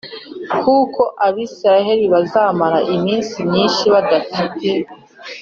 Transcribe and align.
Kuko 0.61 1.01
Abisirayeli 1.27 2.05
bazamara 2.13 2.79
iminsi 2.95 3.35
myinshi 3.49 3.83
badafite 3.93 4.69